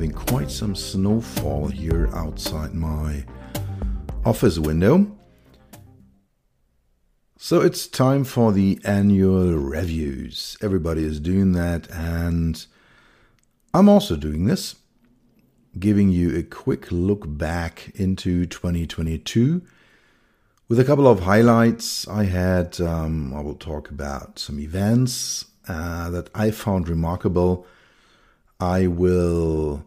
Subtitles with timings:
[0.00, 3.22] having quite some snowfall here outside my
[4.24, 5.06] office window.
[7.36, 10.56] So it's time for the annual reviews.
[10.62, 12.64] Everybody is doing that, and
[13.74, 14.76] I'm also doing this,
[15.78, 19.60] giving you a quick look back into 2022
[20.66, 22.08] with a couple of highlights.
[22.08, 27.66] I had, um, I will talk about some events uh, that I found remarkable.
[28.58, 29.84] I will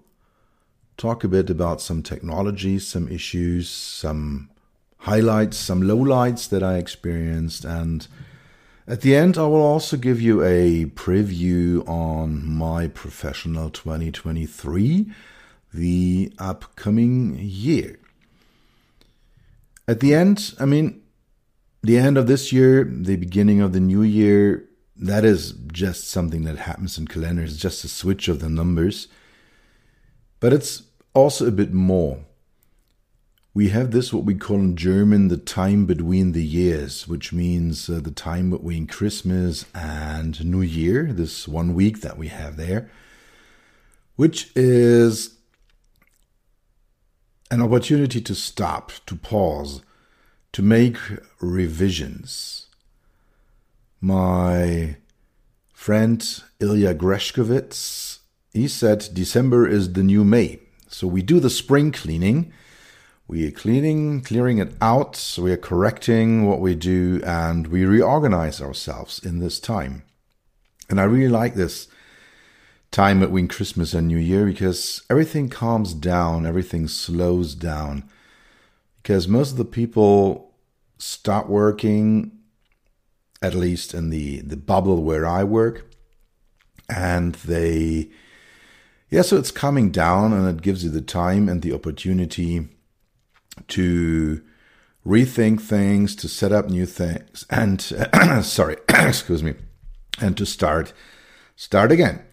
[0.98, 4.50] talk a bit about some technologies, some issues, some
[5.00, 8.08] highlights, some lowlights that I experienced, and
[8.86, 15.10] at the end, I will also give you a preview on my professional 2023,
[15.74, 17.98] the upcoming year.
[19.88, 21.02] At the end, I mean,
[21.82, 24.66] the end of this year, the beginning of the new year,
[24.98, 29.08] that is just something that happens in calendars, just a switch of the numbers.
[30.44, 32.26] But it's also a bit more.
[33.54, 37.90] We have this, what we call in German, the time between the years, which means
[37.90, 42.92] uh, the time between Christmas and New Year, this one week that we have there,
[44.18, 45.38] which is
[47.50, 49.82] an opportunity to stop, to pause,
[50.52, 50.98] to make
[51.40, 52.68] revisions.
[54.02, 54.98] My
[55.72, 58.20] friend Ilya Greshkovitz
[58.53, 60.59] he said December is the new May.
[60.88, 62.53] So we do the spring cleaning.
[63.28, 65.16] We are cleaning, clearing it out.
[65.16, 70.03] So we are correcting what we do and we reorganize ourselves in this time.
[70.90, 71.88] And I really like this
[72.91, 78.08] time between Christmas and New Year because everything calms down, everything slows down.
[79.02, 80.53] Because most of the people
[81.00, 82.31] stop working,
[83.41, 85.90] at least in the, the bubble where I work,
[86.88, 88.12] and they
[89.13, 92.68] yeah, so it's coming down and it gives you the time and the opportunity
[93.68, 94.41] to
[95.06, 97.79] rethink things, to set up new things, and
[98.44, 99.53] sorry, excuse me,
[100.19, 100.94] and to start
[101.56, 102.23] start again.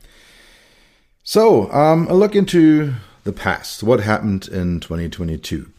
[1.22, 3.82] So, um, a look into the past.
[3.82, 5.70] What happened in 2022?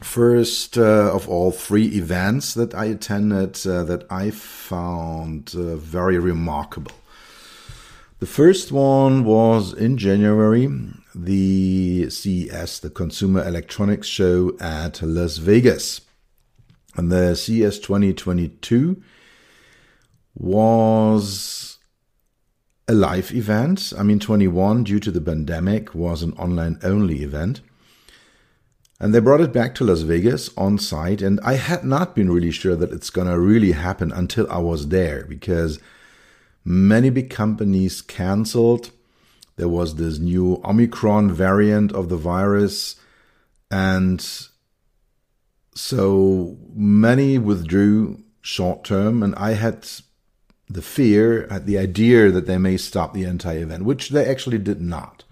[0.00, 6.18] First uh, of all, three events that I attended uh, that I found uh, very
[6.18, 6.90] remarkable.
[8.24, 10.66] The first one was in January,
[11.14, 16.00] the CES, the Consumer Electronics Show at Las Vegas.
[16.96, 19.02] And the CES 2022
[20.34, 21.76] was
[22.88, 23.92] a live event.
[23.98, 27.60] I mean, 21, due to the pandemic, was an online only event.
[28.98, 31.20] And they brought it back to Las Vegas on site.
[31.20, 34.60] And I had not been really sure that it's going to really happen until I
[34.60, 35.78] was there because
[36.64, 38.90] Many big companies canceled.
[39.56, 42.96] There was this new Omicron variant of the virus.
[43.70, 44.24] And
[45.74, 49.22] so many withdrew short term.
[49.22, 49.86] And I had
[50.68, 54.58] the fear, had the idea that they may stop the entire event, which they actually
[54.58, 55.24] did not.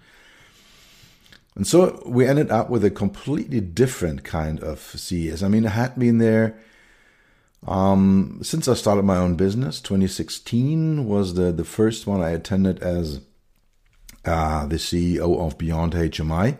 [1.55, 5.43] And so we ended up with a completely different kind of CES.
[5.43, 6.57] I mean, I had been there
[7.67, 12.79] um, since I started my own business, 2016 was the, the first one I attended
[12.81, 13.21] as
[14.25, 16.57] uh, the CEO of Beyond HMI.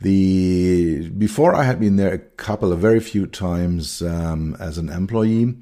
[0.00, 4.90] The before I had been there a couple of very few times um, as an
[4.90, 5.56] employee,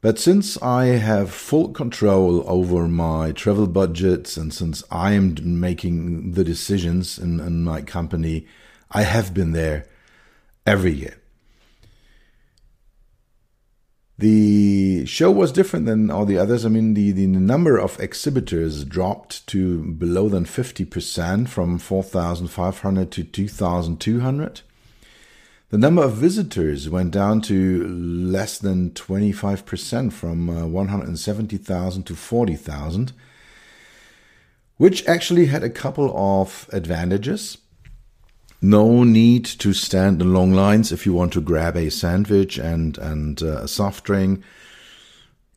[0.00, 6.32] but since I have full control over my travel budgets and since I am making
[6.32, 8.46] the decisions in, in my company,
[8.90, 9.86] I have been there
[10.66, 11.19] every year.
[14.20, 16.66] The show was different than all the others.
[16.66, 23.24] I mean, the, the number of exhibitors dropped to below than 50% from 4,500 to
[23.24, 24.60] 2,200.
[25.70, 33.12] The number of visitors went down to less than 25% from uh, 170,000 to 40,000,
[34.76, 37.56] which actually had a couple of advantages.
[38.62, 42.98] No need to stand in long lines if you want to grab a sandwich and
[42.98, 44.42] and uh, a soft drink.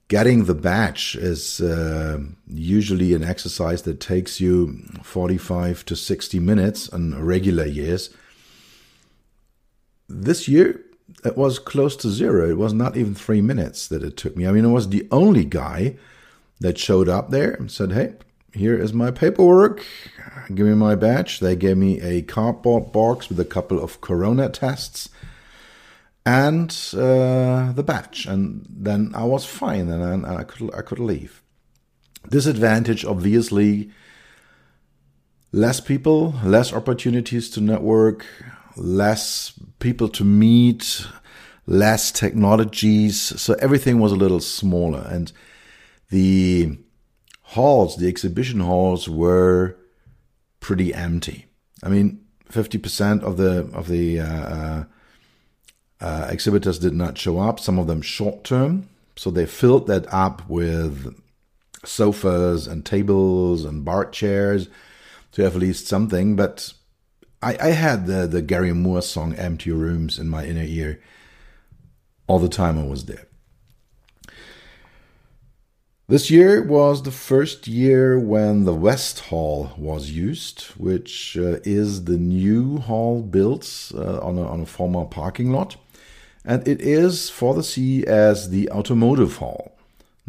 [0.07, 6.87] Getting the badge is uh, usually an exercise that takes you 45 to 60 minutes
[6.89, 8.09] in regular years.
[10.07, 10.83] This year,
[11.25, 12.49] it was close to zero.
[12.49, 14.45] It was not even three minutes that it took me.
[14.45, 15.95] I mean, I was the only guy
[16.59, 18.13] that showed up there and said, Hey,
[18.53, 19.85] here is my paperwork.
[20.53, 21.39] Give me my badge.
[21.39, 25.09] They gave me a cardboard box with a couple of corona tests
[26.25, 30.99] and uh, the badge, and then I was fine, and I, I could I could
[30.99, 31.41] leave.
[32.29, 33.91] Disadvantage, obviously,
[35.51, 38.25] less people, less opportunities to network,
[38.77, 41.05] less people to meet,
[41.67, 43.19] less technologies.
[43.41, 45.31] So everything was a little smaller, and
[46.09, 46.77] the
[47.43, 49.75] halls, the exhibition halls, were
[50.59, 51.45] pretty empty.
[51.83, 54.83] I mean, fifty percent of the of the uh, uh,
[56.01, 57.59] uh, exhibitors did not show up.
[57.59, 61.15] Some of them short term, so they filled that up with
[61.85, 64.69] sofas and tables and bar chairs
[65.33, 66.35] to have at least something.
[66.35, 66.73] But
[67.41, 71.01] I, I had the the Gary Moore song "Empty Rooms" in my inner ear
[72.27, 73.27] all the time I was there.
[76.13, 82.03] This year was the first year when the West Hall was used, which uh, is
[82.03, 85.75] the new hall built uh, on, a, on a former parking lot.
[86.45, 89.75] And it is for the CES as the automotive hall.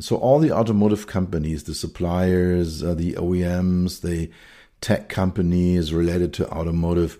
[0.01, 4.31] So all the automotive companies, the suppliers, uh, the OEMs, the
[4.81, 7.19] tech companies related to automotive,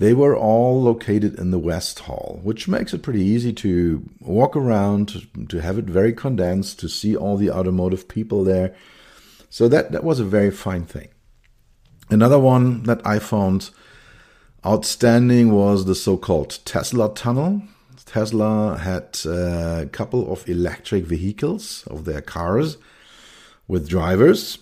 [0.00, 4.56] they were all located in the West Hall, which makes it pretty easy to walk
[4.56, 8.74] around, to have it very condensed, to see all the automotive people there.
[9.50, 11.08] So that, that was a very fine thing.
[12.08, 13.68] Another one that I found
[14.64, 17.60] outstanding was the so called Tesla tunnel.
[18.06, 22.78] Tesla had a couple of electric vehicles of their cars
[23.68, 24.58] with drivers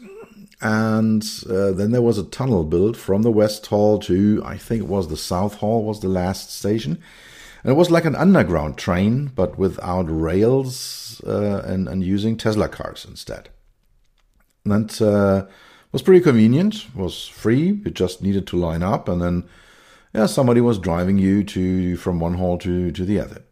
[0.60, 4.82] and uh, then there was a tunnel built from the West Hall to, I think
[4.82, 7.00] it was the South Hall was the last station.
[7.62, 12.68] And it was like an underground train, but without rails uh, and, and using Tesla
[12.68, 13.50] cars instead.
[14.64, 15.46] And that uh,
[15.92, 17.80] was pretty convenient, was free.
[17.84, 19.48] You just needed to line up, and then
[20.12, 23.42] yeah, somebody was driving you to from one hall to, to the other.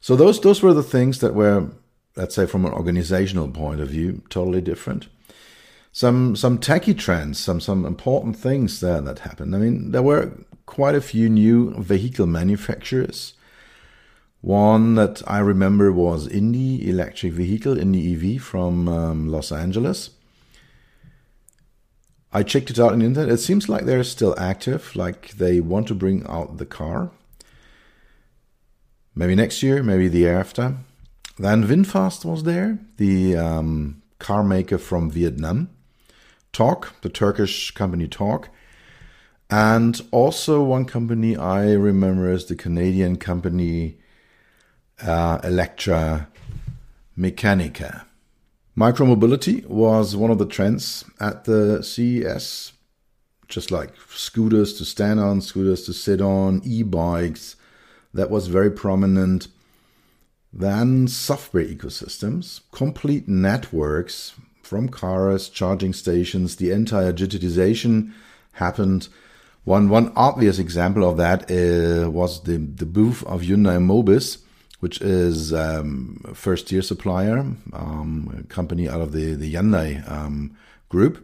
[0.00, 1.68] So those those were the things that were,
[2.16, 5.08] let's say, from an organizational point of view, totally different
[5.92, 9.54] some some techie trends, some some important things there that happened.
[9.54, 10.32] I mean, there were
[10.66, 13.34] quite a few new vehicle manufacturers.
[14.40, 20.10] One that I remember was Indi Electric Vehicle, Indi EV from um, Los Angeles.
[22.32, 23.28] I checked it out on the internet.
[23.28, 27.10] It seems like they're still active, like they want to bring out the car.
[29.14, 30.76] Maybe next year, maybe the year after.
[31.38, 35.68] Then VinFast was there, the um, car maker from Vietnam.
[36.52, 38.48] Togg, the Turkish company Togg.
[39.48, 43.98] And also one company I remember is the Canadian company
[45.02, 46.28] uh, Electra
[47.18, 48.04] Mechanica.
[48.76, 52.72] Micromobility was one of the trends at the CES,
[53.48, 57.56] just like scooters to stand on, scooters to sit on, e-bikes.
[58.14, 59.48] That was very prominent.
[60.52, 64.34] Then software ecosystems, complete networks
[64.70, 68.12] from cars, charging stations, the entire digitization
[68.52, 69.08] happened.
[69.64, 74.38] One one obvious example of that uh, was the the booth of Hyundai Mobis,
[74.78, 77.38] which is um, first tier supplier,
[77.72, 80.56] um, company out of the the Hyundai um,
[80.88, 81.14] group.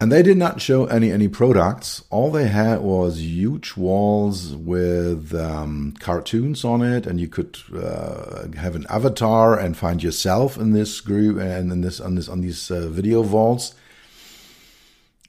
[0.00, 2.02] And they did not show any any products.
[2.08, 8.48] All they had was huge walls with um, cartoons on it, and you could uh,
[8.56, 12.40] have an avatar and find yourself in this group and in this on this on
[12.40, 13.74] these uh, video vaults.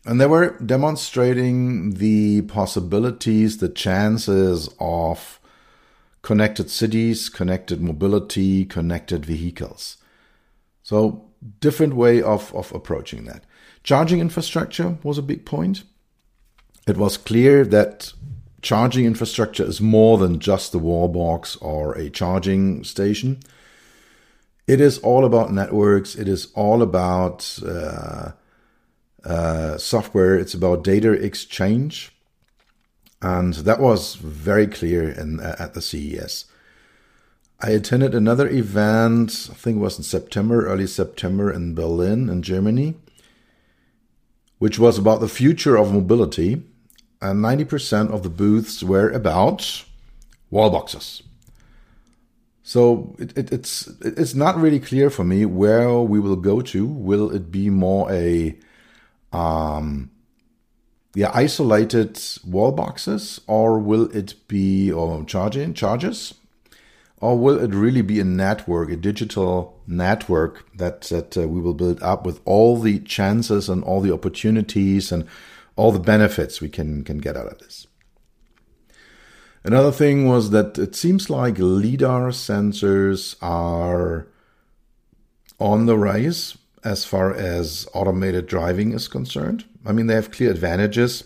[0.06, 5.40] And they were demonstrating the possibilities, the chances of
[6.22, 9.98] connected cities, connected mobility, connected vehicles.
[10.82, 11.26] So
[11.60, 13.44] different way of, of approaching that.
[13.84, 15.84] Charging infrastructure was a big point.
[16.88, 18.14] It was clear that
[18.62, 23.40] charging infrastructure is more than just the wall box or a charging station.
[24.68, 26.16] It is all about networks.
[26.16, 28.32] It is all about uh,
[29.24, 30.38] uh, software.
[30.38, 32.12] It's about data exchange,
[33.22, 36.46] and that was very clear in, at the CES.
[37.60, 39.50] I attended another event.
[39.52, 42.96] I think it was in September, early September, in Berlin, in Germany,
[44.62, 46.62] which was about the future of mobility
[47.20, 49.84] and 90% of the booths were about
[50.52, 51.24] wall boxes.
[52.62, 56.86] So it, it, it's it's not really clear for me where we will go to.
[56.86, 58.56] Will it be more a
[59.34, 60.12] um,
[61.16, 66.36] yeah isolated wall boxes, or will it be or charging charges,
[67.22, 71.76] or will it really be a network, a digital network that that uh, we will
[71.76, 75.28] build up with all the chances and all the opportunities and
[75.76, 77.88] all the benefits we can, can get out of this.
[79.64, 84.28] Another thing was that it seems like LIDAR sensors are
[85.60, 89.66] on the rise as far as automated driving is concerned.
[89.86, 91.24] I mean, they have clear advantages.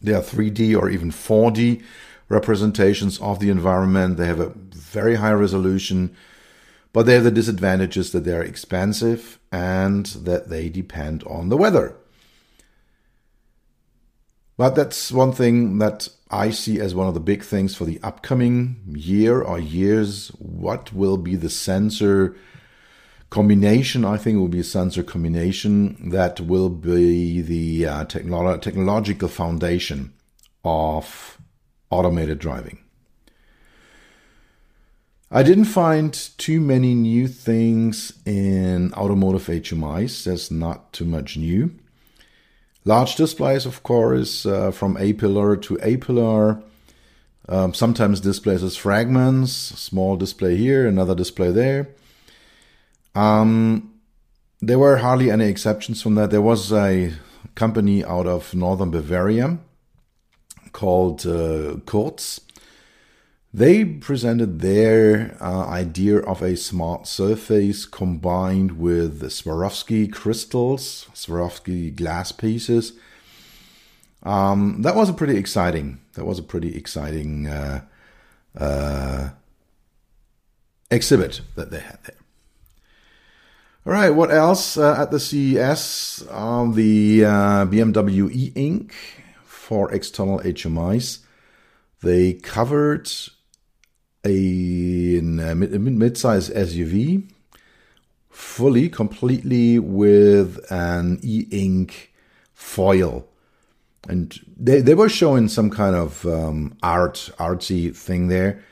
[0.00, 1.82] They are 3D or even 4D
[2.28, 4.16] representations of the environment.
[4.16, 4.50] They have a
[4.88, 6.14] very high resolution,
[6.92, 11.96] but they have the disadvantages that they're expensive and that they depend on the weather.
[14.56, 18.00] But that's one thing that I see as one of the big things for the
[18.02, 20.28] upcoming year or years.
[20.38, 22.36] What will be the sensor
[23.30, 24.04] combination?
[24.04, 29.28] I think it will be a sensor combination that will be the uh, technolo- technological
[29.28, 30.12] foundation
[30.64, 31.38] of
[31.90, 32.78] automated driving.
[35.30, 40.24] I didn't find too many new things in automotive HMIs.
[40.24, 41.70] There's not too much new.
[42.86, 46.62] Large displays, of course, uh, from A pillar to A pillar.
[47.46, 51.88] Um, sometimes displays as fragments, small display here, another display there.
[53.14, 53.94] Um,
[54.60, 56.30] there were hardly any exceptions from that.
[56.30, 57.12] There was a
[57.54, 59.58] company out of northern Bavaria
[60.72, 62.40] called uh, Kurz
[63.52, 72.30] they presented their uh, idea of a smart surface combined with Swarovski crystals, Swarovski glass
[72.30, 72.92] pieces.
[74.22, 76.00] Um, that was a pretty exciting.
[76.14, 77.84] That was a pretty exciting uh,
[78.56, 79.30] uh,
[80.90, 82.16] exhibit that they had there.
[83.86, 86.22] All right, what else uh, at the CES?
[86.30, 88.94] Um, the uh, BMW e Ink
[89.44, 91.20] for external HMIs.
[92.02, 93.10] They covered
[94.28, 97.28] a, a mid-size SUV,
[98.30, 102.12] fully, completely with an e-ink
[102.54, 103.26] foil.
[104.08, 108.62] And they, they were showing some kind of um, art, artsy thing there.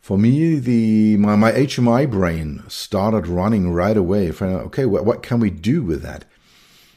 [0.00, 4.30] For me, the my, my HMI brain started running right away.
[4.30, 6.24] Okay, what, what can we do with that?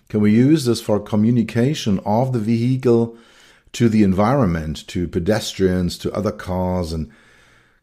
[0.09, 3.17] Can we use this for communication of the vehicle
[3.73, 7.11] to the environment, to pedestrians, to other cars, and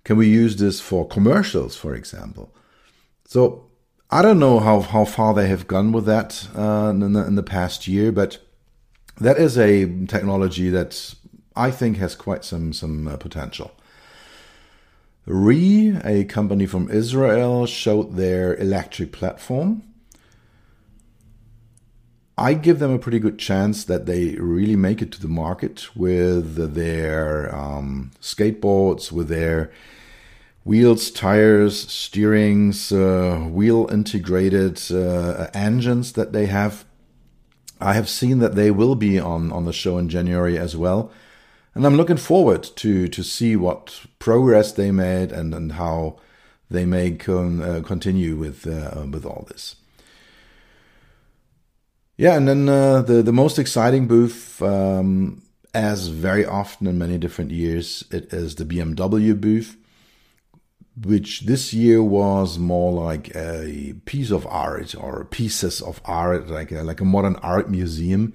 [0.07, 2.55] can we use this for commercials, for example?
[3.25, 3.65] So
[4.09, 7.35] I don't know how, how far they have gone with that uh, in, the, in
[7.35, 8.39] the past year, but
[9.21, 11.13] that is a technology that
[11.57, 13.73] I think has quite some some uh, potential.
[15.27, 19.83] REE, a company from Israel, showed their electric platform.
[22.39, 25.97] I give them a pretty good chance that they really make it to the market
[25.97, 29.73] with their um, skateboards, with their
[30.67, 36.85] wheels, tires, steerings, uh, wheel integrated uh, engines that they have.
[37.81, 41.13] I have seen that they will be on, on the show in January as well.
[41.73, 46.19] And I'm looking forward to, to see what progress they made and, and how
[46.69, 49.77] they may con, uh, continue with, uh, with all this.
[52.17, 55.43] Yeah, and then uh, the the most exciting booth, um,
[55.75, 59.77] as very often in many different years, it is the BMW booth,
[61.05, 66.73] which this year was more like a piece of art or pieces of art, like
[66.73, 68.33] a, like a modern art museum.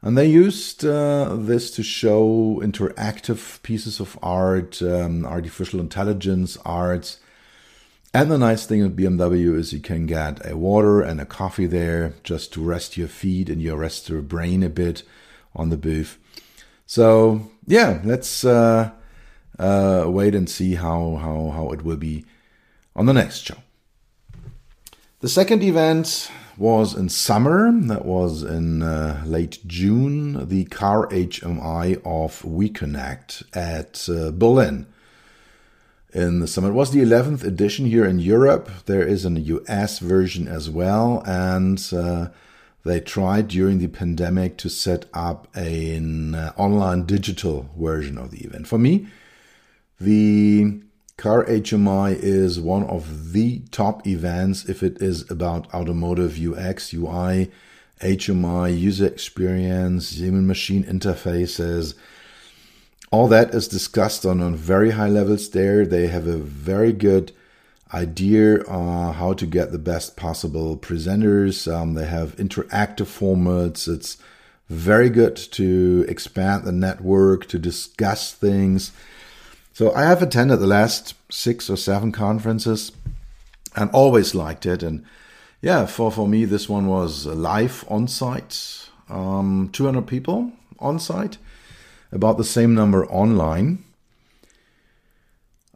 [0.00, 7.20] And they used uh, this to show interactive pieces of art, um, artificial intelligence arts.
[8.12, 11.66] and the nice thing with BMW is you can get a water and a coffee
[11.66, 15.04] there just to rest your feet and you rest your brain a bit
[15.54, 16.18] on the booth.
[16.86, 18.90] So yeah, let's uh,
[19.58, 22.24] uh, wait and see how, how, how it will be
[22.94, 23.56] on the next show.
[25.20, 31.96] The second event was in summer, that was in uh, late June, the car HMI
[32.04, 34.86] of WeConnect at uh, Berlin.
[36.12, 38.68] In the summer, it was the 11th edition here in Europe.
[38.84, 42.28] There is an US version as well, and uh,
[42.84, 48.44] they tried during the pandemic to set up an uh, online digital version of the
[48.44, 48.66] event.
[48.66, 49.06] For me,
[50.02, 50.82] the
[51.16, 57.50] Car HMI is one of the top events if it is about automotive UX, UI,
[58.00, 61.94] HMI, user experience, human machine interfaces.
[63.12, 65.86] All that is discussed on, on very high levels there.
[65.86, 67.30] They have a very good
[67.94, 71.72] idea uh, how to get the best possible presenters.
[71.72, 73.86] Um, they have interactive formats.
[73.86, 74.16] It's
[74.68, 78.90] very good to expand the network, to discuss things
[79.72, 82.92] so I have attended the last six or seven conferences
[83.74, 84.82] and always liked it.
[84.82, 85.04] And
[85.62, 91.38] yeah, for, for me, this one was live on site, um, 200 people on site,
[92.10, 93.84] about the same number online.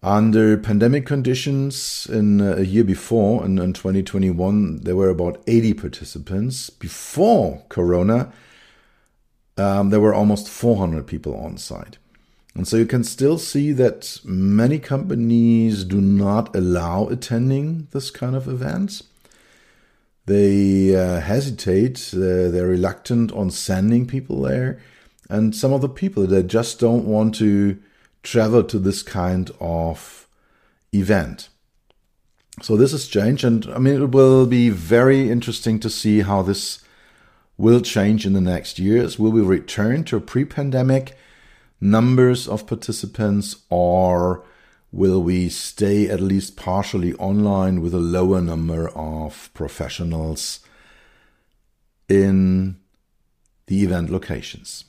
[0.03, 5.73] Under pandemic conditions in uh, a year before, in, in 2021, there were about 80
[5.75, 6.69] participants.
[6.69, 8.31] Before Corona,
[9.57, 11.97] um, there were almost 400 people on site.
[12.57, 18.35] And so you can still see that many companies do not allow attending this kind
[18.35, 19.03] of events.
[20.25, 24.81] They uh, hesitate, uh, they're reluctant on sending people there.
[25.29, 27.77] And some of the people, they just don't want to
[28.23, 30.27] travel to this kind of
[30.95, 31.51] event.
[32.63, 36.41] So this has changed, and I mean, it will be very interesting to see how
[36.41, 36.83] this
[37.59, 39.19] will change in the next years.
[39.19, 41.19] Will we return to a pre pandemic?
[41.80, 44.45] Numbers of participants or
[44.92, 50.61] will we stay at least partially online with a lower number of professionals
[52.09, 52.78] in
[53.66, 54.85] the event locations?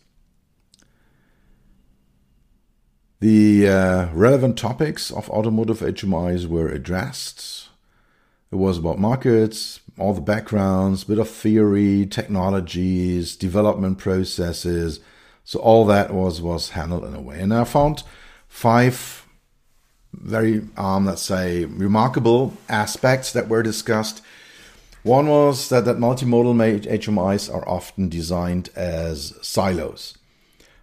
[3.19, 7.69] The uh, relevant topics of automotive HMIs were addressed.
[8.51, 14.99] It was about markets, all the backgrounds, bit of theory, technologies, development processes,
[15.47, 18.03] so all that was was handled in a way, and I found
[18.49, 19.25] five
[20.11, 24.21] very, um, let's say, remarkable aspects that were discussed.
[25.03, 30.17] One was that, that multimodal HMIs are often designed as silos.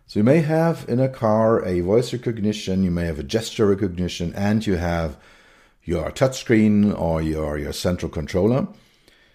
[0.06, 3.66] So you may have in a car a voice recognition, you may have a gesture
[3.66, 5.18] recognition, and you have
[5.82, 8.68] your touchscreen or your, your central controller.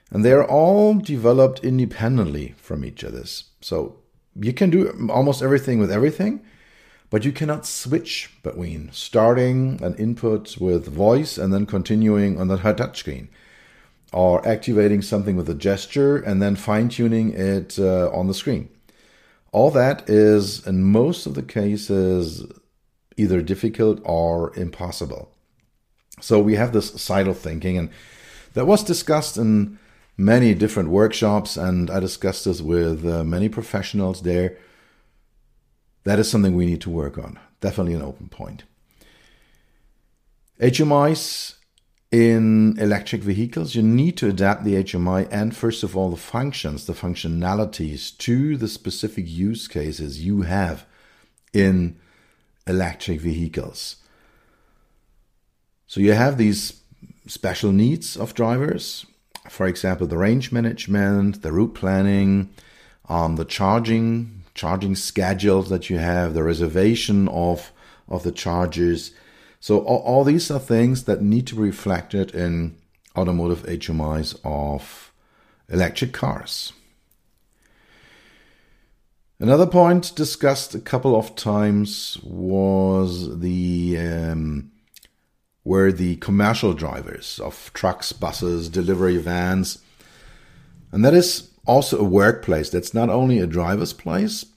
[0.10, 3.26] And they're all developed independently from each other.
[3.62, 3.98] So
[4.36, 6.42] you can do almost everything with everything,
[7.10, 12.58] but you cannot switch between starting an input with voice and then continuing on the
[12.58, 13.30] touch screen,
[14.14, 18.70] or activating something with a gesture and then fine tuning it uh, on the screen.
[19.52, 22.44] All that is, in most of the cases,
[23.18, 25.32] either difficult or impossible.
[26.22, 27.90] So we have this silo thinking, and
[28.54, 29.80] that was discussed in
[30.20, 34.58] many different workshops, and I discussed this with uh, many professionals there.
[36.04, 37.40] That is something we need to work on.
[37.62, 38.64] Definitely an open point.
[40.60, 41.56] HMIs
[42.12, 46.86] in electric vehicles, you need to adapt the HMI and, first of all, the functions,
[46.86, 50.86] the functionalities to the specific use cases you have
[51.54, 51.98] in
[52.68, 53.98] electric vehicles.
[55.88, 56.82] So you have these
[57.26, 59.06] special needs of drivers
[59.48, 62.50] for example, the range management, the route planning,
[63.08, 67.72] um, the charging, charging schedules that you have, the reservation of
[68.08, 69.12] of the charges.
[69.60, 72.76] So all, all these are things that need to be reflected in
[73.16, 75.12] automotive HMIs of
[75.70, 76.74] electric cars.
[79.40, 84.72] Another point discussed a couple of times was the um,
[85.70, 89.78] were the commercial drivers of trucks, buses, delivery vans.
[90.92, 92.72] And that is also a workplace.
[92.72, 94.48] That's not only a driver's place,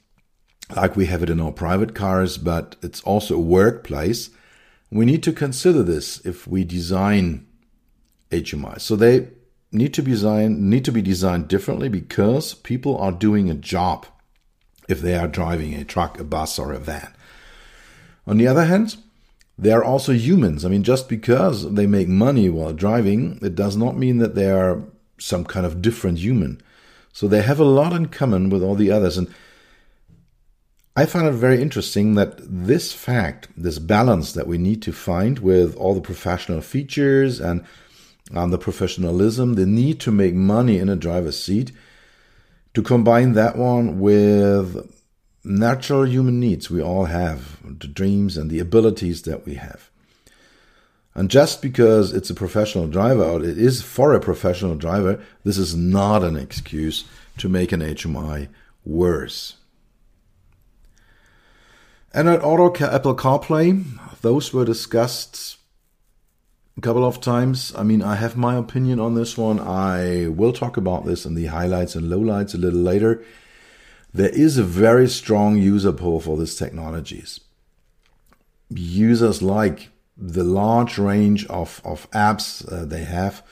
[0.74, 4.30] like we have it in our private cars, but it's also a workplace.
[4.90, 7.46] We need to consider this if we design
[8.30, 8.80] HMI.
[8.80, 9.28] So they
[9.70, 14.06] need to be designed need to be designed differently because people are doing a job
[14.88, 17.12] if they are driving a truck, a bus, or a van.
[18.26, 18.96] On the other hand,
[19.58, 20.64] they are also humans.
[20.64, 24.50] I mean, just because they make money while driving, it does not mean that they
[24.50, 24.82] are
[25.18, 26.60] some kind of different human.
[27.12, 29.18] So they have a lot in common with all the others.
[29.18, 29.32] And
[30.96, 35.38] I find it very interesting that this fact, this balance that we need to find
[35.38, 37.64] with all the professional features and
[38.34, 41.72] um, the professionalism, the need to make money in a driver's seat,
[42.74, 44.90] to combine that one with
[45.44, 49.90] natural human needs we all have, the dreams and the abilities that we have.
[51.14, 55.58] And just because it's a professional driver, or it is for a professional driver, this
[55.58, 57.04] is not an excuse
[57.38, 58.48] to make an HMI
[58.84, 59.56] worse.
[62.14, 63.84] Android Auto, Apple CarPlay,
[64.20, 65.56] those were discussed
[66.76, 67.74] a couple of times.
[67.76, 69.60] I mean, I have my opinion on this one.
[69.60, 73.22] I will talk about this in the highlights and lowlights a little later.
[74.14, 77.40] There is a very strong user pull for these technologies.
[78.68, 83.42] Users like the large range of, of apps uh, they have.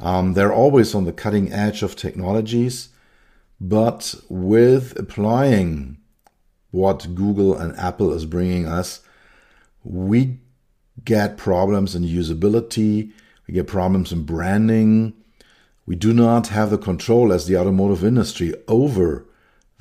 [0.00, 2.88] Um, they're always on the cutting edge of technologies,
[3.60, 5.98] but with applying
[6.72, 9.00] what Google and Apple is bringing us,
[9.84, 10.38] we
[11.04, 13.12] get problems in usability,
[13.46, 15.14] we get problems in branding.
[15.86, 19.26] We do not have the control as the automotive industry over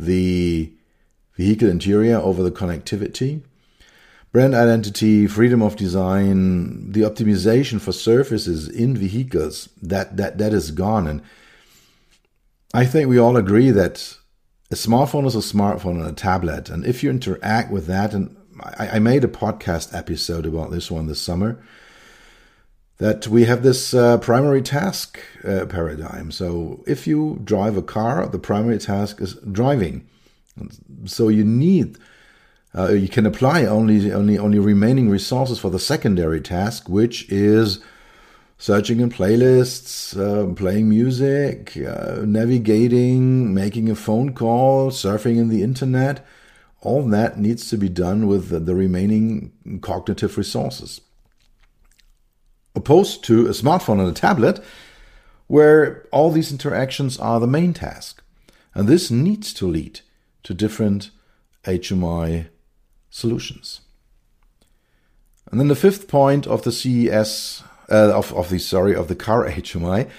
[0.02, 0.72] the
[1.36, 3.42] vehicle interior, over the connectivity.
[4.32, 10.72] Brand identity, freedom of design, the optimization for surfaces in vehicles, that, that, that is
[10.72, 11.06] gone.
[11.06, 11.22] And
[12.74, 14.18] I think we all agree that
[14.72, 16.70] a smartphone is a smartphone and a tablet.
[16.70, 20.90] And if you interact with that, and I, I made a podcast episode about this
[20.90, 21.62] one this summer,
[23.02, 26.30] that we have this uh, primary task uh, paradigm.
[26.30, 30.08] So if you drive a car, the primary task is driving.
[31.06, 31.98] So you need,
[32.78, 37.80] uh, you can apply only only only remaining resources for the secondary task, which is
[38.60, 45.64] searching in playlists, uh, playing music, uh, navigating, making a phone call, surfing in the
[45.64, 46.24] internet.
[46.82, 51.02] All that needs to be done with the, the remaining cognitive resources.
[52.76, 54.64] Opposed to a smartphone and a tablet,
[55.48, 58.24] where all these interactions are the main task.
[58.74, 60.02] And this needs to lead
[60.44, 61.12] to different
[61.66, 62.48] HMI
[63.10, 63.82] solutions.
[65.52, 69.16] And then the fifth point of the CES uh, of, of the sorry of the
[69.16, 70.10] car HMI.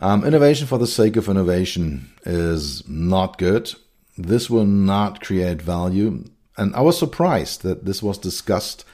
[0.00, 3.72] Um, innovation for the sake of innovation is not good.
[4.18, 6.24] This will not create value.
[6.56, 8.84] And I was surprised that this was discussed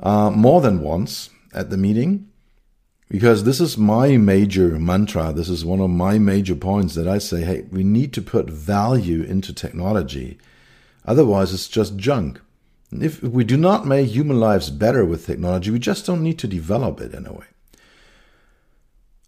[0.00, 2.28] uh, more than once at the meeting
[3.08, 5.32] because this is my major mantra.
[5.32, 8.50] This is one of my major points that I say, hey, we need to put
[8.50, 10.38] value into technology.
[11.06, 12.40] Otherwise, it's just junk.
[12.90, 16.46] If we do not make human lives better with technology, we just don't need to
[16.46, 17.46] develop it in a way.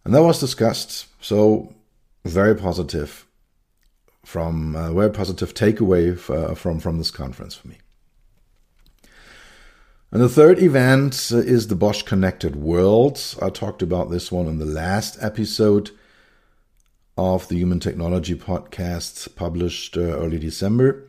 [0.04, 1.06] And that was discussed.
[1.20, 1.74] So,
[2.24, 3.26] very positive
[4.24, 7.78] from uh, very positive takeaway uh, from from this conference for me.
[10.12, 13.36] And the third event is the Bosch Connected World.
[13.40, 15.92] I talked about this one in the last episode
[17.16, 21.06] of the Human Technology podcast published uh, early December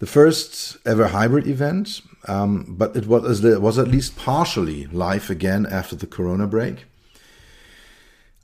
[0.00, 5.28] the first ever hybrid event, um, but it was, it was at least partially live
[5.28, 6.84] again after the Corona break.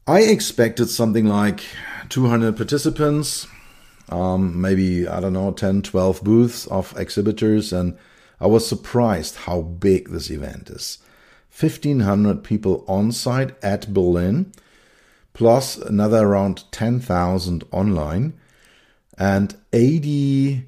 [0.06, 1.62] I expected something like
[2.10, 3.46] 200 participants,
[4.10, 7.96] um, maybe, I don't know, 10, 12 booths of exhibitors, and
[8.40, 10.98] I was surprised how big this event is.
[11.58, 14.52] 1500 people on site at Berlin,
[15.32, 18.34] plus another around 10,000 online,
[19.16, 20.66] and 80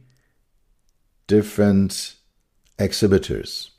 [1.26, 2.14] different
[2.78, 3.70] exhibitors,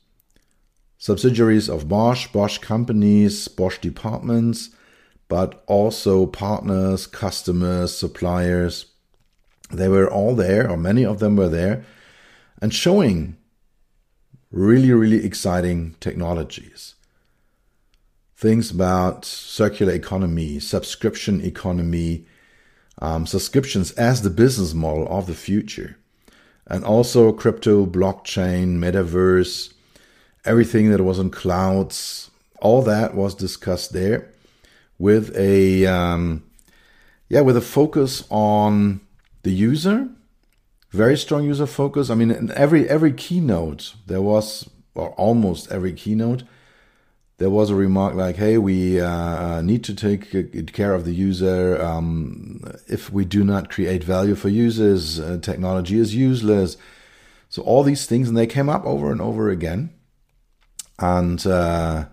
[1.00, 4.70] subsidiaries of Bosch, Bosch companies, Bosch departments,
[5.28, 8.86] but also partners, customers, suppliers.
[9.72, 11.86] They were all there, or many of them were there,
[12.62, 13.38] and showing
[14.52, 16.96] really, really exciting technologies.
[18.36, 22.26] Things about circular economy, subscription economy,
[23.02, 25.98] um, subscriptions as the business model of the future
[26.70, 29.74] and also crypto, blockchain, metaverse,
[30.46, 32.30] everything that was on clouds,
[32.62, 34.32] all that was discussed there
[35.00, 36.44] with a um,
[37.30, 39.02] yeah with a focus on
[39.44, 40.08] the user,
[40.92, 42.10] very strong user focus.
[42.10, 46.44] I mean, in every every keynote there was, or almost every keynote,
[47.38, 51.82] there was a remark like, "Hey, we uh, need to take care of the user.
[51.82, 56.78] Um, if we do not create value for users, uh, technology is useless."
[57.50, 59.92] So all these things, and they came up over and over again.
[61.00, 62.06] And uh,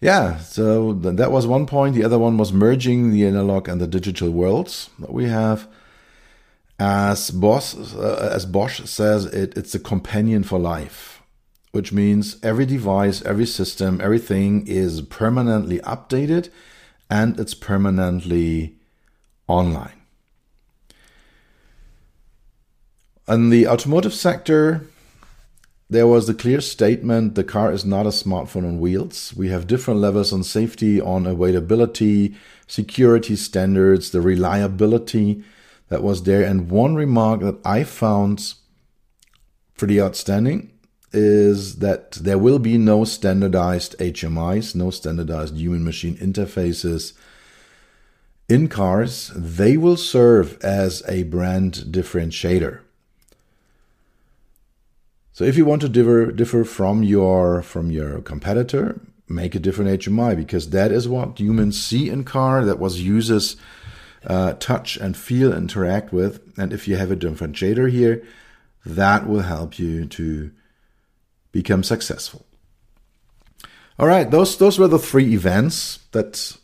[0.00, 1.94] yeah, so that was one point.
[1.94, 5.66] The other one was merging the analog and the digital worlds that we have.
[6.78, 11.14] As Bosch, uh, as Bosch says, it, it's a companion for life
[11.74, 16.48] which means every device, every system, everything is permanently updated
[17.10, 18.76] and it's permanently
[19.48, 20.00] online.
[23.26, 24.86] In the automotive sector,
[25.90, 29.34] there was the clear statement the car is not a smartphone on wheels.
[29.36, 32.36] We have different levels on safety, on availability,
[32.68, 35.42] security standards, the reliability
[35.88, 36.42] that was there.
[36.42, 38.54] And one remark that I found
[39.76, 40.70] pretty outstanding
[41.12, 47.12] is that there will be no standardized HMIs, no standardized human machine interfaces
[48.48, 49.30] in cars.
[49.34, 52.80] They will serve as a brand differentiator.
[55.32, 60.00] So if you want to differ, differ from your from your competitor, make a different
[60.00, 62.64] HMI because that is what humans see in car.
[62.64, 63.56] That was users
[64.26, 66.40] uh, touch and feel, interact with.
[66.58, 68.24] And if you have a differentiator here,
[68.84, 70.50] that will help you to
[71.52, 72.44] become successful.
[73.98, 76.56] All right, those those were the three events that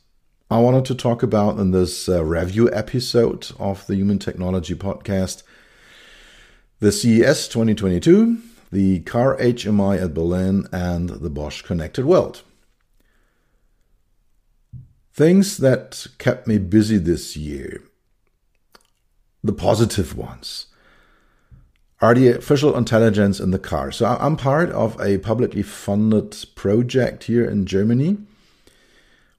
[0.51, 5.45] I wanted to talk about in this uh, review episode of the Human Technology Podcast.
[6.81, 8.39] The CES 2022
[8.73, 12.43] the Car HMI at Berlin, and the Bosch Connected World.
[15.13, 17.83] Things that kept me busy this year,
[19.43, 20.67] the positive ones,
[22.01, 23.93] are the artificial intelligence in the car.
[23.93, 28.19] So I'm part of a publicly funded project here in Germany,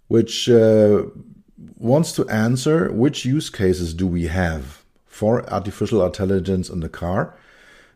[0.07, 1.03] which uh,
[1.77, 7.35] wants to answer which use cases do we have for artificial intelligence in the car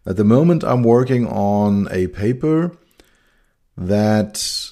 [0.08, 2.72] at the moment, I'm working on a paper
[3.76, 4.72] that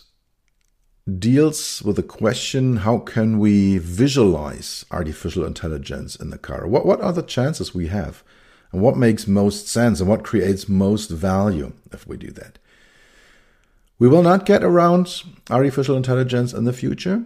[1.19, 6.67] deals with the question how can we visualize artificial intelligence in the car?
[6.67, 8.23] What, what are the chances we have?
[8.71, 12.57] And what makes most sense and what creates most value if we do that?
[13.99, 17.23] We will not get around artificial intelligence in the future.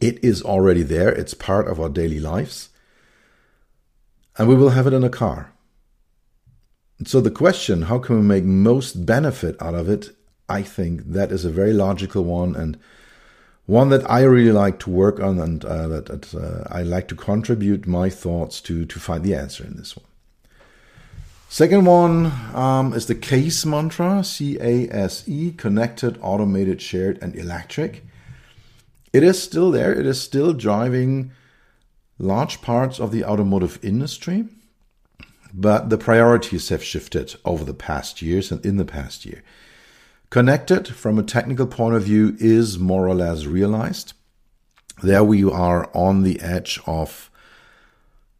[0.00, 2.68] It is already there, it's part of our daily lives.
[4.36, 5.52] And we will have it in a car
[7.06, 10.10] so the question, how can we make most benefit out of it?
[10.58, 12.78] I think that is a very logical one and
[13.66, 17.14] one that I really like to work on and uh, that, uh, I like to
[17.14, 20.06] contribute my thoughts to to find the answer in this one.
[21.48, 27.36] Second one um, is the CASE mantra, C A S E, connected, automated, shared, and
[27.36, 28.04] electric.
[29.12, 29.92] It is still there.
[30.00, 31.32] It is still driving
[32.18, 34.46] large parts of the automotive industry.
[35.52, 39.42] But the priorities have shifted over the past years and in the past year.
[40.32, 44.14] Connected from a technical point of view is more or less realized.
[45.02, 47.30] There we are on the edge of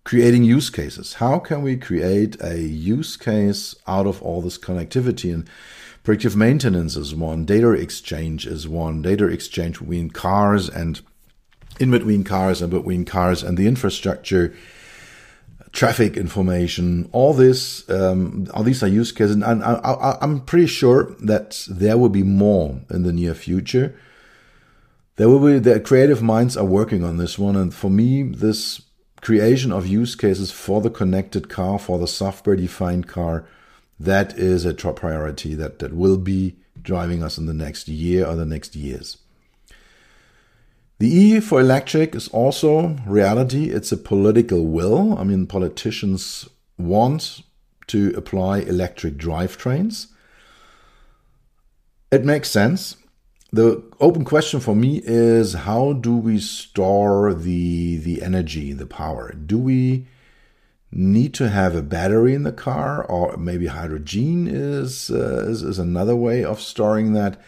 [0.02, 1.12] creating use cases.
[1.16, 5.34] How can we create a use case out of all this connectivity?
[5.34, 5.50] And
[6.02, 11.02] predictive maintenance is one, data exchange is one, data exchange between cars and
[11.78, 14.54] in between cars and between cars and the infrastructure
[15.72, 19.36] traffic information, all this, um, all these are use cases.
[19.36, 23.98] And I, I'm pretty sure that there will be more in the near future.
[25.16, 27.56] There will be, the creative minds are working on this one.
[27.56, 28.82] And for me, this
[29.22, 33.46] creation of use cases for the connected car, for the software defined car,
[33.98, 38.26] that is a top priority that, that will be driving us in the next year
[38.26, 39.18] or the next years.
[41.02, 43.70] The E for electric is also reality.
[43.70, 45.18] It's a political will.
[45.18, 47.42] I mean, politicians want
[47.88, 50.06] to apply electric drivetrains.
[52.12, 52.98] It makes sense.
[53.52, 59.32] The open question for me is how do we store the the energy, the power?
[59.32, 60.06] Do we
[60.92, 65.80] need to have a battery in the car, or maybe hydrogen is uh, is, is
[65.80, 67.40] another way of storing that?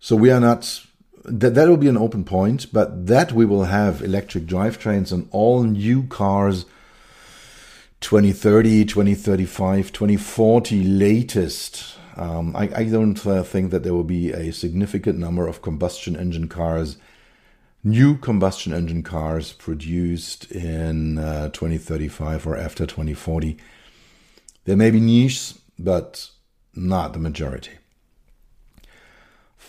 [0.00, 0.84] So we are not
[1.24, 5.28] that that will be an open point, but that we will have electric drivetrains on
[5.30, 6.66] all new cars
[8.00, 11.96] 2030, 2035, 2040 latest.
[12.16, 16.14] Um, I, I, don't uh, think that there will be a significant number of combustion
[16.14, 16.98] engine cars,
[17.82, 23.56] new combustion engine cars produced in uh, 2035 or after 2040.
[24.66, 26.28] There may be niches, but
[26.74, 27.72] not the majority.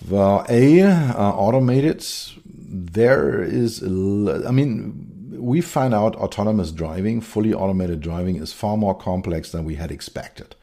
[0.03, 2.05] For A, uh, automated,
[2.45, 8.95] there is, I mean, we find out autonomous driving, fully automated driving, is far more
[8.95, 10.55] complex than we had expected.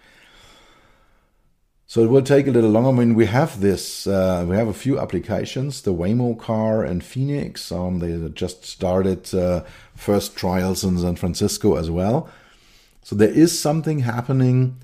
[1.87, 2.89] So it will take a little longer.
[2.89, 5.83] I mean, we have this, uh, we have a few applications.
[5.83, 9.65] The Waymo car and Phoenix, um, they just started uh,
[9.95, 12.31] first trials in San Francisco as well.
[13.03, 14.79] So there is something happening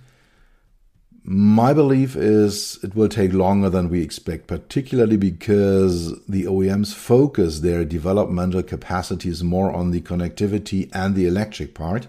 [1.24, 7.60] My belief is it will take longer than we expect, particularly because the OEMs focus
[7.60, 12.06] their developmental capacities more on the connectivity and the electric part.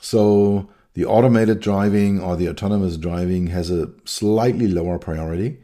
[0.00, 5.58] So the automated driving or the autonomous driving has a slightly lower priority.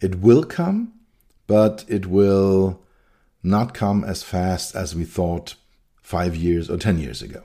[0.00, 0.92] It will come,
[1.46, 2.82] but it will
[3.42, 5.54] not come as fast as we thought
[6.02, 7.44] five years or 10 years ago.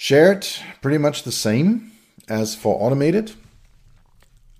[0.00, 0.46] Shared,
[0.80, 1.90] pretty much the same
[2.28, 3.32] as for automated.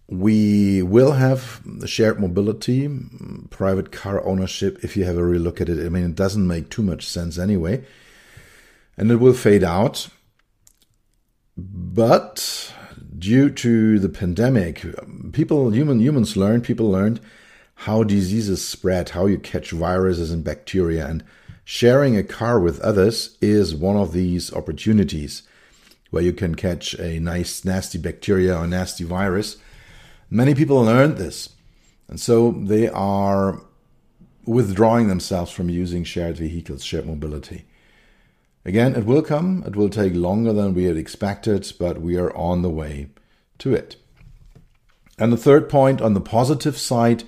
[0.08, 2.90] We will have the shared mobility,
[3.48, 5.86] private car ownership, if you have a real look at it.
[5.86, 7.84] I mean, it doesn't make too much sense anyway.
[8.96, 10.08] And it will fade out.
[11.56, 12.74] But
[13.16, 14.84] due to the pandemic,
[15.32, 17.20] people, human, humans learned, people learned
[17.86, 21.06] how diseases spread, how you catch viruses and bacteria.
[21.06, 21.22] And
[21.70, 25.42] Sharing a car with others is one of these opportunities
[26.08, 29.58] where you can catch a nice, nasty bacteria or nasty virus.
[30.30, 31.50] Many people learned this,
[32.08, 33.60] and so they are
[34.46, 37.66] withdrawing themselves from using shared vehicles, shared mobility.
[38.64, 39.62] Again, it will come.
[39.66, 43.10] It will take longer than we had expected, but we are on the way
[43.58, 43.96] to it.
[45.18, 47.24] And the third point on the positive side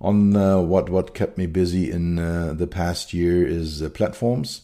[0.00, 4.62] on uh, what what kept me busy in uh, the past year is uh, platforms,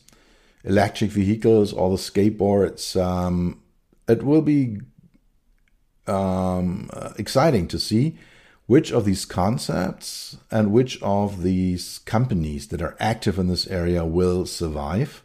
[0.64, 3.00] electric vehicles, all the skateboards.
[3.00, 3.60] Um,
[4.08, 4.78] it will be
[6.06, 8.16] um, uh, exciting to see
[8.66, 14.04] which of these concepts and which of these companies that are active in this area
[14.04, 15.22] will survive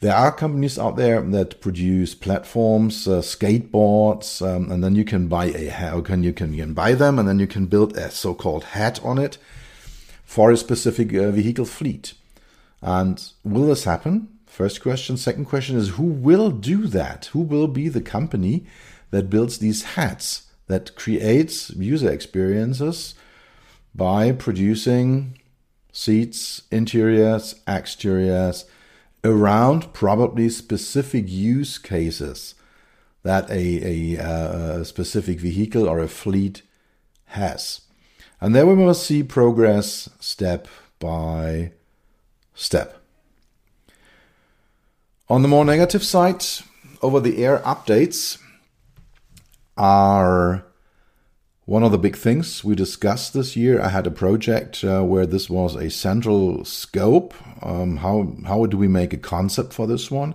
[0.00, 5.26] there are companies out there that produce platforms, uh, skateboards, um, and then you can
[5.26, 7.96] buy a how can you can, you can buy them, and then you can build
[7.96, 9.38] a so-called hat on it
[10.24, 12.14] for a specific uh, vehicle fleet.
[12.80, 14.28] And will this happen?
[14.46, 15.16] First question.
[15.16, 17.26] Second question is who will do that?
[17.32, 18.66] Who will be the company
[19.10, 23.14] that builds these hats that creates user experiences
[23.94, 25.38] by producing
[25.92, 28.64] seats, interiors, exteriors
[29.24, 32.54] around probably specific use cases
[33.22, 36.62] that a, a, uh, a, specific vehicle or a fleet
[37.26, 37.82] has.
[38.40, 41.72] And then we must see progress step by
[42.54, 43.02] step.
[45.28, 46.44] On the more negative side,
[47.02, 48.38] over the air updates
[49.76, 50.64] are
[51.68, 55.26] one of the big things we discussed this year, I had a project uh, where
[55.26, 57.34] this was a central scope.
[57.62, 60.34] Um, how how do we make a concept for this one?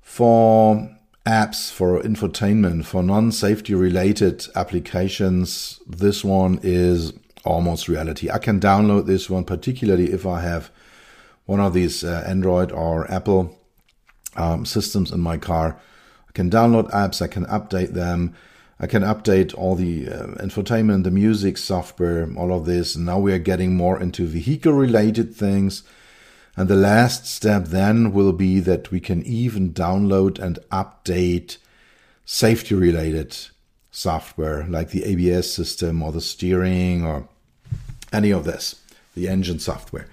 [0.00, 0.90] For
[1.24, 7.12] apps, for infotainment, for non-safety related applications, this one is
[7.44, 8.28] almost reality.
[8.28, 10.72] I can download this one, particularly if I have
[11.46, 13.56] one of these uh, Android or Apple
[14.36, 15.80] um, systems in my car.
[16.28, 18.34] I can download apps, I can update them
[18.80, 22.94] I can update all the uh, infotainment, the music software, all of this.
[22.94, 25.84] And now we are getting more into vehicle related things.
[26.56, 31.58] And the last step then will be that we can even download and update
[32.24, 33.36] safety related
[33.90, 37.28] software like the ABS system or the steering or
[38.12, 38.80] any of this,
[39.14, 40.08] the engine software.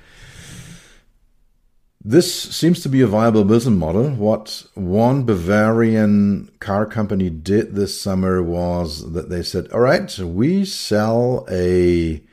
[2.03, 4.09] This seems to be a viable business model.
[4.09, 10.65] What one Bavarian car company did this summer was that they said, All right, we
[10.65, 12.23] sell a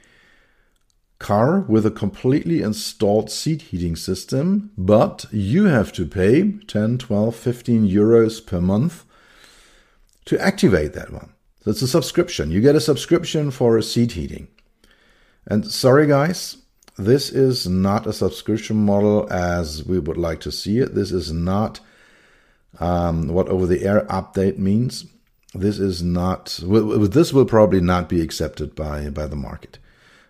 [1.19, 7.37] car with a completely installed seat heating system, but you have to pay 10, 12,
[7.37, 9.05] 15 euros per month
[10.25, 11.35] to activate that one.
[11.63, 12.51] So it's a subscription.
[12.51, 14.49] You get a subscription for a seat heating.
[15.47, 16.57] And sorry, guys,
[16.99, 20.97] this is not a subscription model as we would like to see it.
[20.97, 21.79] This is not
[22.81, 25.07] um, what over the air update means.
[25.55, 29.79] This is not, this will probably not be accepted by, by the market.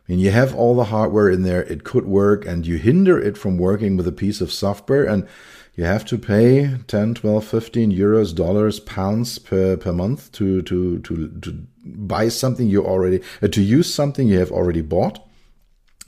[0.06, 3.18] I mean, you have all the hardware in there, it could work, and you hinder
[3.18, 5.26] it from working with a piece of software, and
[5.74, 10.98] you have to pay 10, 12, 15 euros, dollars, pounds per, per month to, to,
[11.00, 15.27] to, to buy something you already, uh, to use something you have already bought.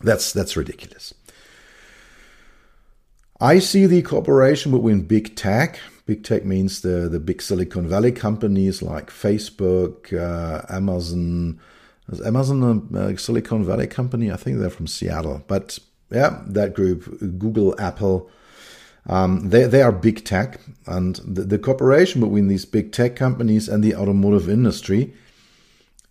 [0.01, 1.15] That's that's ridiculous.
[3.41, 5.79] I see the cooperation between big tech.
[6.05, 11.59] Big tech means the, the big Silicon Valley companies like Facebook, uh, Amazon.
[12.11, 14.31] Is Amazon a, Silicon Valley company?
[14.31, 15.43] I think they're from Seattle.
[15.47, 15.79] But
[16.11, 18.29] yeah, that group, Google, Apple,
[19.07, 20.61] um, they, they are big tech.
[20.87, 25.15] And the, the cooperation between these big tech companies and the automotive industry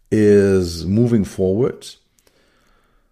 [0.09, 1.87] is moving forward.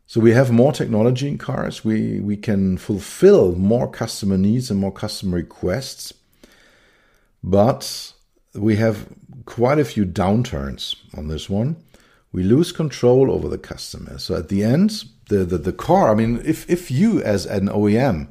[0.07, 1.83] So we have more technology in cars.
[1.83, 6.13] We we can fulfill more customer needs and more customer requests.
[7.43, 8.13] but
[8.53, 9.07] we have
[9.45, 11.75] quite a few downturns on this one.
[12.31, 14.17] We lose control over the customer.
[14.17, 17.67] So at the end, the, the, the car, I mean, if, if you as an
[17.67, 18.27] OEM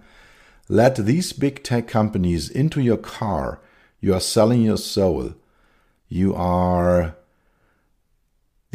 [0.69, 3.61] let these big tech companies into your car,
[4.01, 5.35] you are selling your soul.
[6.09, 7.16] You are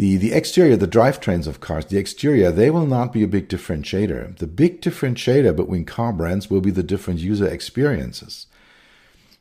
[0.02, 3.48] the, the exterior, the drivetrains of cars, the exterior, they will not be a big
[3.48, 4.36] differentiator.
[4.36, 8.48] The big differentiator between car brands will be the different user experiences.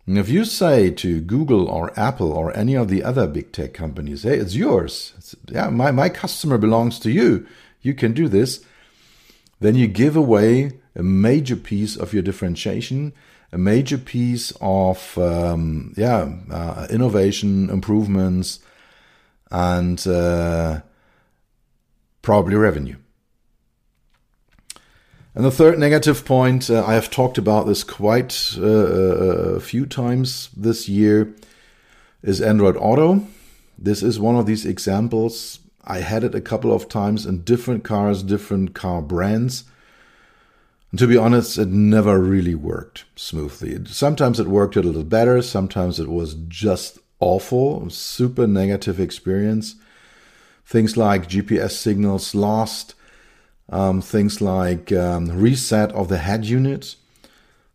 [0.06, 3.72] And if you say to Google or Apple or any of the other big tech
[3.72, 5.14] companies, hey, it's yours.
[5.16, 7.46] It's, yeah, my, my customer belongs to you.
[7.80, 8.62] You can do this.
[9.60, 13.14] Then you give away a major piece of your differentiation,
[13.50, 18.60] a major piece of um, yeah uh, innovation, improvements,
[19.50, 20.80] and uh,
[22.22, 22.96] probably revenue.
[25.34, 29.60] And the third negative point, uh, I have talked about this quite uh, uh, a
[29.60, 31.34] few times this year,
[32.22, 33.26] is Android Auto.
[33.78, 35.60] This is one of these examples.
[35.84, 39.64] I had it a couple of times in different cars, different car brands.
[40.90, 43.78] And to be honest, it never really worked smoothly.
[43.86, 49.76] Sometimes it worked a little better, sometimes it was just awful, super negative experience.
[50.64, 52.94] Things like GPS signals lost,
[53.68, 56.96] um, things like um, reset of the head unit,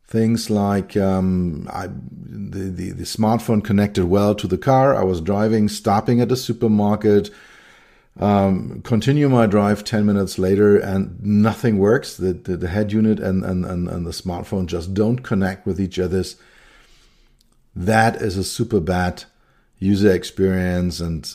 [0.07, 4.95] things like um, I, the, the, the smartphone connected well to the car.
[4.95, 7.29] I was driving, stopping at the supermarket,
[8.17, 12.15] um, continue my drive 10 minutes later and nothing works.
[12.15, 15.81] The, the, the head unit and, and, and, and the smartphone just don't connect with
[15.81, 16.37] each other's.
[17.75, 19.25] That is a super bad
[19.85, 20.99] user experience.
[20.99, 21.31] And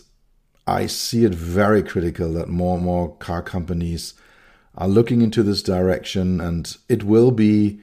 [0.67, 4.15] I see it very critical that more and more car companies
[4.77, 7.81] are looking into this direction, and it will be.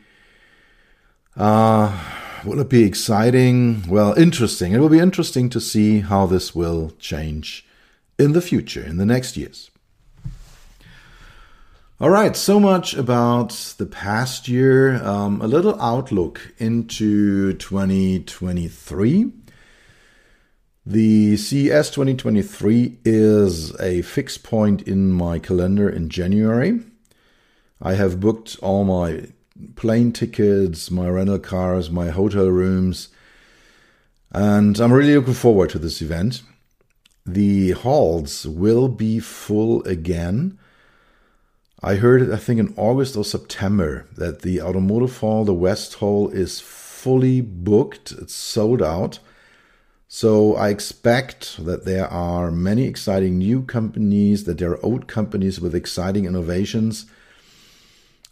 [1.35, 1.95] Uh,
[2.43, 3.83] will it be exciting?
[3.87, 4.73] Well, interesting.
[4.73, 7.67] It will be interesting to see how this will change
[8.17, 9.69] in the future, in the next years.
[11.99, 15.03] All right, so much about the past year.
[15.03, 19.31] Um, a little outlook into 2023.
[20.89, 26.79] The CES 2023 is a fixed point in my calendar in January.
[27.81, 29.25] I have booked all my
[29.75, 33.09] plane tickets, my rental cars, my hotel rooms,
[34.31, 36.41] and I'm really looking forward to this event.
[37.25, 40.57] The halls will be full again.
[41.83, 46.29] I heard I think, in August or September that the Automotive Hall, the West Hall,
[46.29, 48.13] is fully booked.
[48.13, 49.19] It's sold out.
[50.07, 55.59] So I expect that there are many exciting new companies, that there are old companies
[55.59, 57.05] with exciting innovations.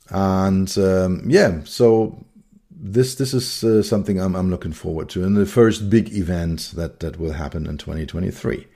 [0.10, 2.26] And um, yeah, so
[2.70, 6.74] this this is uh, something I'm, I'm looking forward to, and the first big event
[6.76, 8.68] that that will happen in 2023.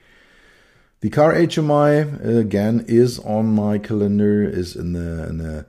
[1.01, 5.65] The car HMI again is on my calendar, is in the in the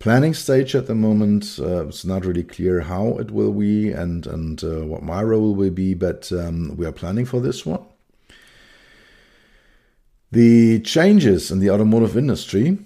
[0.00, 1.58] planning stage at the moment.
[1.60, 5.54] Uh, it's not really clear how it will be and and uh, what my role
[5.54, 7.84] will be, but um, we are planning for this one.
[10.32, 12.78] The changes in the automotive industry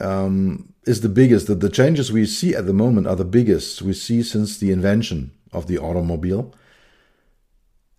[0.00, 1.48] um, is the biggest.
[1.48, 4.70] The, the changes we see at the moment are the biggest we see since the
[4.70, 6.54] invention of the automobile,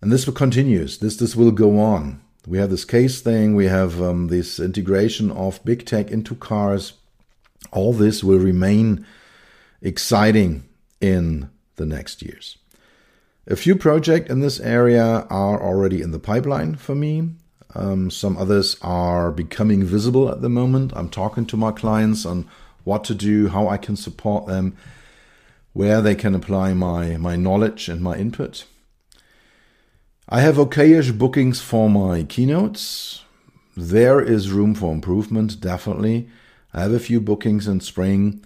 [0.00, 0.98] and this will continues.
[0.98, 2.22] This this will go on.
[2.46, 3.56] We have this CASE thing.
[3.56, 6.92] We have um, this integration of big tech into cars
[7.72, 9.06] all this will remain
[9.82, 10.64] exciting
[11.00, 12.58] in the next years.
[13.46, 17.30] A few projects in this area are already in the pipeline for me.
[17.74, 20.92] Um, some others are becoming visible at the moment.
[20.96, 22.48] I'm talking to my clients on
[22.84, 24.76] what to do, how I can support them,
[25.72, 28.64] where they can apply my, my knowledge and my input.
[30.28, 33.22] I have okayish bookings for my keynotes.
[33.76, 36.28] There is room for improvement, definitely.
[36.76, 38.44] I have a few bookings in spring.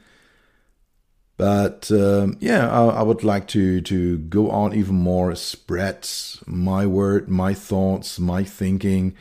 [1.37, 6.07] But um, yeah, I, I, would like to to go on even more, spread
[6.47, 9.17] my word, my thoughts, my thinking,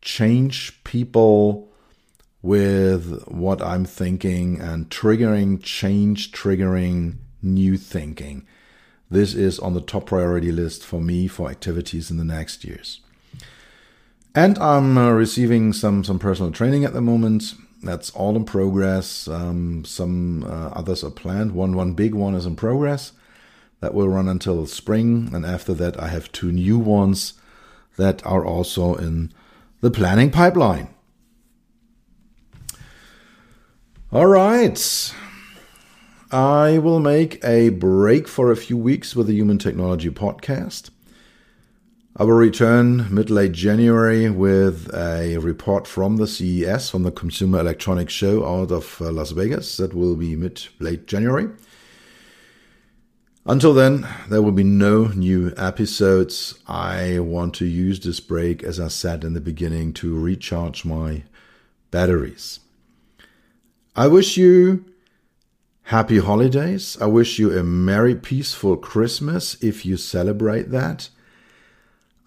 [0.00, 1.72] change people
[2.42, 8.44] with what I'm thinking and triggering change, triggering new thinking.
[9.08, 13.00] This is on the top priority list for me for activities in the next years.
[14.34, 19.28] And I'm uh, receiving some some personal training at the moment that's all in progress.
[19.28, 21.52] Um, some uh, others are planned.
[21.52, 23.12] One one big one is in progress.
[23.80, 27.34] That will run until spring, and after that, I have two new ones
[27.96, 29.32] that are also in
[29.80, 30.94] the planning pipeline.
[34.12, 35.14] All right.
[36.30, 40.91] I will make a break for a few weeks with the Human Technology Podcast.
[42.14, 47.60] I will return mid late January with a report from the CES, from the Consumer
[47.60, 49.78] Electronics Show out of uh, Las Vegas.
[49.78, 51.48] That will be mid late January.
[53.46, 56.58] Until then, there will be no new episodes.
[56.68, 61.22] I want to use this break, as I said in the beginning, to recharge my
[61.90, 62.60] batteries.
[63.96, 64.84] I wish you
[65.84, 66.98] happy holidays.
[67.00, 71.08] I wish you a merry, peaceful Christmas if you celebrate that.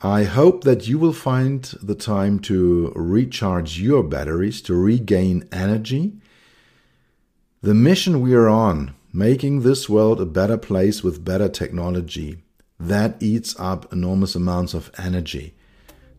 [0.01, 6.13] I hope that you will find the time to recharge your batteries, to regain energy.
[7.61, 12.43] The mission we are on, making this world a better place with better technology,
[12.77, 15.55] that eats up enormous amounts of energy.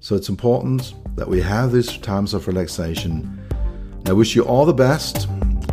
[0.00, 3.38] So it's important that we have these times of relaxation.
[4.06, 5.28] I wish you all the best.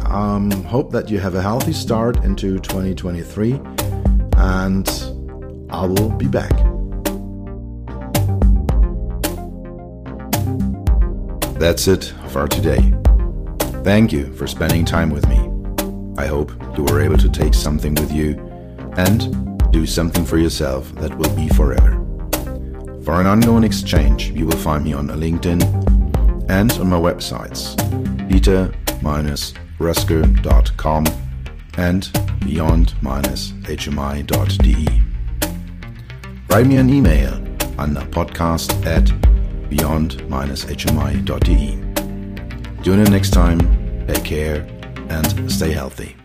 [0.05, 3.53] Um, hope that you have a healthy start into 2023,
[4.37, 4.89] and
[5.69, 6.72] I will be back.
[11.59, 12.93] That's it for today.
[13.83, 15.37] Thank you for spending time with me.
[16.17, 18.37] I hope you were able to take something with you
[18.97, 21.99] and do something for yourself that will be forever.
[23.03, 25.61] For an ongoing exchange, you will find me on LinkedIn
[26.49, 27.77] and on my websites,
[28.29, 31.05] peter-rusker.com
[31.77, 32.11] and
[32.45, 35.01] beyond-hmi.de.
[36.49, 37.33] Write me an email
[37.79, 39.11] on podcast at
[39.75, 41.67] beyond-hmi.de.
[42.83, 43.59] Tune in next time,
[44.07, 44.67] take care,
[45.09, 46.15] and stay healthy.